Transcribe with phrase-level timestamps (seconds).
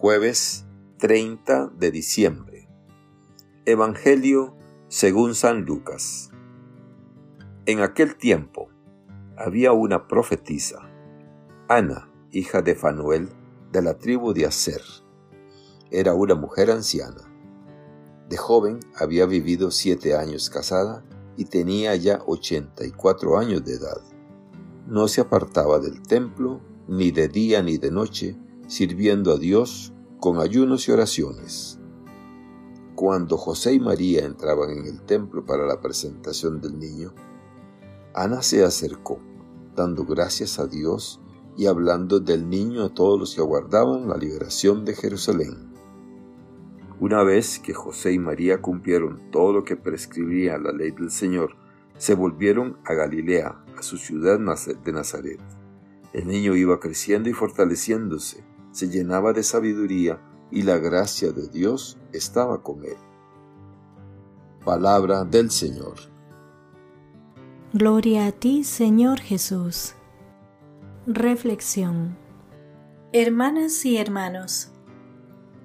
[0.00, 0.64] Jueves
[0.98, 2.68] 30 de diciembre.
[3.64, 4.54] Evangelio
[4.86, 6.30] según San Lucas.
[7.66, 8.68] En aquel tiempo
[9.36, 10.88] había una profetisa,
[11.66, 13.28] Ana, hija de Fanuel,
[13.72, 14.82] de la tribu de Aser.
[15.90, 17.28] Era una mujer anciana.
[18.28, 21.04] De joven había vivido siete años casada
[21.36, 24.00] y tenía ya ochenta y cuatro años de edad.
[24.86, 28.36] No se apartaba del templo ni de día ni de noche,
[28.68, 31.80] sirviendo a Dios con ayunos y oraciones.
[32.94, 37.14] Cuando José y María entraban en el templo para la presentación del niño,
[38.14, 39.20] Ana se acercó,
[39.74, 41.20] dando gracias a Dios
[41.56, 45.72] y hablando del niño a todos los que aguardaban la liberación de Jerusalén.
[47.00, 51.56] Una vez que José y María cumplieron todo lo que prescribía la ley del Señor,
[51.96, 55.40] se volvieron a Galilea, a su ciudad de Nazaret.
[56.12, 61.98] El niño iba creciendo y fortaleciéndose, se llenaba de sabiduría y la gracia de Dios
[62.12, 62.96] estaba con él.
[64.64, 65.94] Palabra del Señor.
[67.72, 69.94] Gloria a ti, Señor Jesús.
[71.06, 72.16] Reflexión.
[73.12, 74.72] Hermanas y hermanos,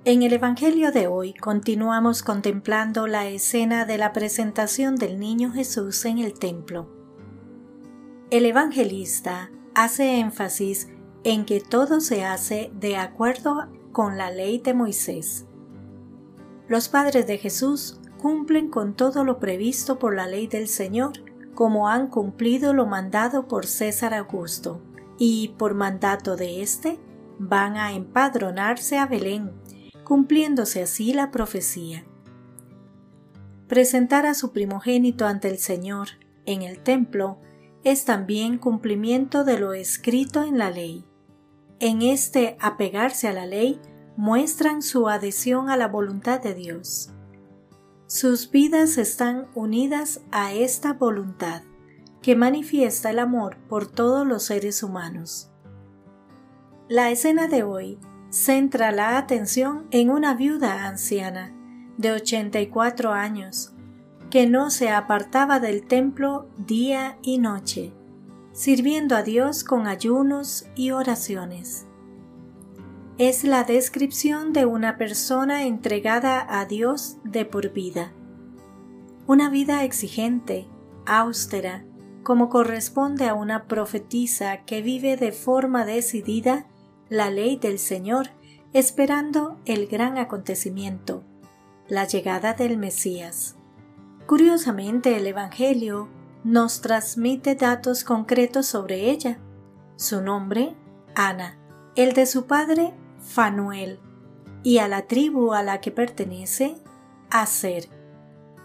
[0.06, 6.03] en el Evangelio de hoy continuamos contemplando la escena de la presentación del niño Jesús
[6.03, 6.89] en el templo.
[8.30, 10.89] El evangelista hace énfasis
[11.23, 15.45] en que todo se hace de acuerdo con la ley de Moisés.
[16.67, 21.13] Los padres de Jesús cumplen con todo lo previsto por la ley del Señor,
[21.53, 24.81] como han cumplido lo mandado por César Augusto,
[25.17, 26.99] y por mandato de éste
[27.38, 29.51] van a empadronarse a Belén,
[30.03, 32.05] cumpliéndose así la profecía.
[33.67, 36.09] Presentar a su primogénito ante el Señor
[36.45, 37.39] en el templo
[37.83, 41.05] es también cumplimiento de lo escrito en la ley.
[41.86, 43.78] En este apegarse a la ley
[44.16, 47.12] muestran su adhesión a la voluntad de Dios.
[48.08, 51.63] Sus vidas están unidas a esta voluntad,
[52.22, 55.52] que manifiesta el amor por todos los seres humanos.
[56.88, 58.00] La escena de hoy
[58.30, 61.53] centra la atención en una viuda anciana,
[61.97, 63.75] de 84 años,
[64.30, 67.91] que no se apartaba del templo día y noche,
[68.53, 71.88] sirviendo a Dios con ayunos y oraciones.
[73.18, 78.13] Es la descripción de una persona entregada a Dios de por vida.
[79.28, 80.68] Una vida exigente,
[81.06, 81.84] austera,
[82.22, 86.68] como corresponde a una profetisa que vive de forma decidida
[87.09, 88.30] la ley del Señor,
[88.72, 91.24] esperando el gran acontecimiento,
[91.88, 93.56] la llegada del Mesías.
[94.25, 96.08] Curiosamente, el Evangelio
[96.44, 99.40] nos transmite datos concretos sobre ella.
[99.96, 100.76] Su nombre,
[101.16, 101.58] Ana,
[101.96, 104.00] el de su padre, Fanuel,
[104.64, 106.76] y a la tribu a la que pertenece,
[107.30, 107.90] Aser.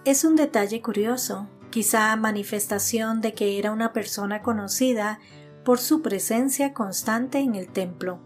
[0.04, 5.18] Es un detalle curioso, quizá manifestación de que era una persona conocida
[5.64, 8.20] por su presencia constante en el templo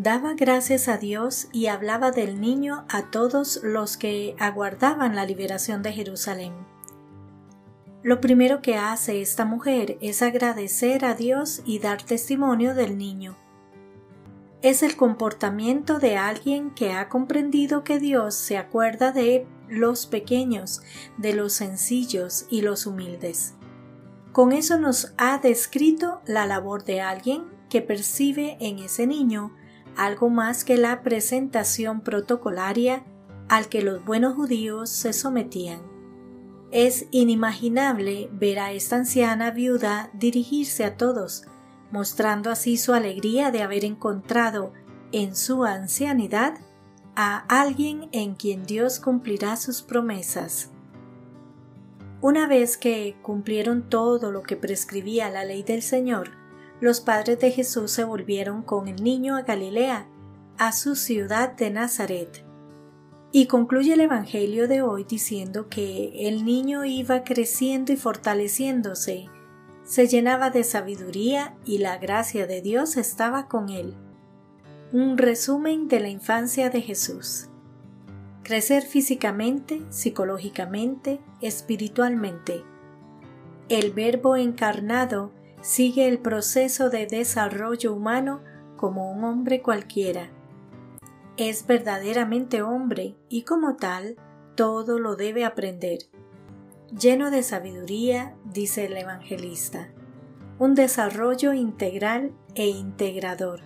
[0.00, 5.82] daba gracias a Dios y hablaba del niño a todos los que aguardaban la liberación
[5.82, 6.52] de Jerusalén.
[8.02, 13.36] Lo primero que hace esta mujer es agradecer a Dios y dar testimonio del niño.
[14.62, 20.80] Es el comportamiento de alguien que ha comprendido que Dios se acuerda de los pequeños,
[21.16, 23.54] de los sencillos y los humildes.
[24.32, 29.52] Con eso nos ha descrito la labor de alguien que percibe en ese niño
[29.96, 33.04] algo más que la presentación protocolaria
[33.48, 35.97] al que los buenos judíos se sometían.
[36.70, 41.44] Es inimaginable ver a esta anciana viuda dirigirse a todos,
[41.90, 44.74] mostrando así su alegría de haber encontrado
[45.12, 46.58] en su ancianidad
[47.16, 50.70] a alguien en quien Dios cumplirá sus promesas.
[52.20, 56.32] Una vez que cumplieron todo lo que prescribía la ley del Señor,
[56.80, 60.06] los padres de Jesús se volvieron con el niño a Galilea,
[60.58, 62.47] a su ciudad de Nazaret.
[63.30, 69.26] Y concluye el Evangelio de hoy diciendo que el niño iba creciendo y fortaleciéndose,
[69.84, 73.94] se llenaba de sabiduría y la gracia de Dios estaba con él.
[74.92, 77.48] Un resumen de la infancia de Jesús.
[78.42, 82.64] Crecer físicamente, psicológicamente, espiritualmente.
[83.68, 88.40] El Verbo encarnado sigue el proceso de desarrollo humano
[88.78, 90.30] como un hombre cualquiera.
[91.38, 94.16] Es verdaderamente hombre y como tal
[94.56, 96.00] todo lo debe aprender.
[96.90, 99.88] Lleno de sabiduría, dice el evangelista,
[100.58, 103.60] un desarrollo integral e integrador.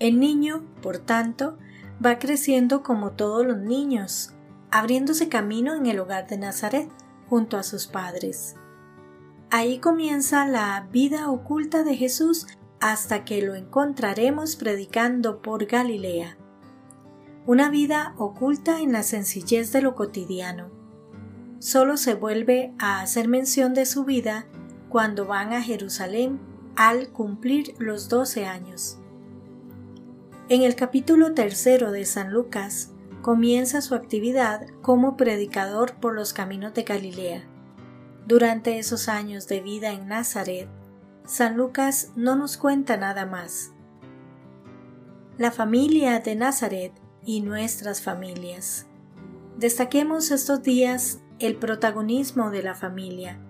[0.00, 1.58] El niño, por tanto,
[2.04, 4.34] va creciendo como todos los niños,
[4.72, 6.90] abriéndose camino en el hogar de Nazaret
[7.28, 8.56] junto a sus padres.
[9.48, 12.48] Ahí comienza la vida oculta de Jesús
[12.84, 16.36] hasta que lo encontraremos predicando por Galilea.
[17.46, 20.70] Una vida oculta en la sencillez de lo cotidiano.
[21.60, 24.44] Solo se vuelve a hacer mención de su vida
[24.90, 26.38] cuando van a Jerusalén
[26.76, 28.98] al cumplir los doce años.
[30.50, 32.90] En el capítulo tercero de San Lucas
[33.22, 37.44] comienza su actividad como predicador por los caminos de Galilea.
[38.26, 40.68] Durante esos años de vida en Nazaret,
[41.26, 43.72] San Lucas no nos cuenta nada más.
[45.38, 46.92] La familia de Nazaret
[47.24, 48.86] y nuestras familias.
[49.56, 53.40] Destaquemos estos días el protagonismo de la familia.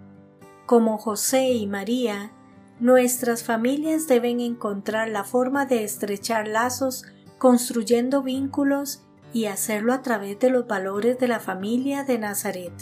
[0.67, 2.31] Como José y María,
[2.79, 7.05] nuestras familias deben encontrar la forma de estrechar lazos
[7.39, 12.73] construyendo vínculos y hacerlo a través de los valores de la familia de Nazaret.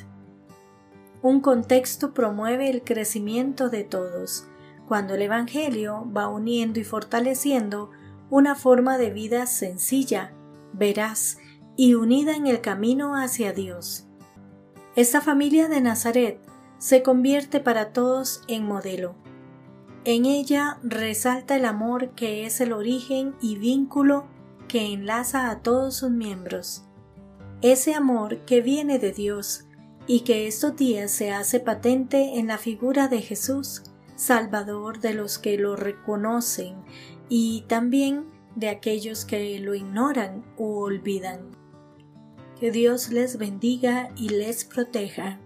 [1.22, 4.46] Un contexto promueve el crecimiento de todos,
[4.86, 7.90] cuando el Evangelio va uniendo y fortaleciendo
[8.30, 10.32] una forma de vida sencilla,
[10.72, 11.38] veraz
[11.76, 14.06] y unida en el camino hacia Dios.
[14.96, 16.40] Esta familia de Nazaret
[16.78, 19.14] se convierte para todos en modelo.
[20.04, 24.26] En ella resalta el amor que es el origen y vínculo
[24.68, 26.84] que enlaza a todos sus miembros.
[27.60, 29.66] Ese amor que viene de Dios
[30.06, 33.84] y que estos días se hace patente en la figura de Jesús,
[34.16, 36.76] Salvador de los que lo reconocen
[37.28, 41.50] y también de aquellos que lo ignoran u olvidan.
[42.58, 45.40] Que Dios les bendiga y les proteja.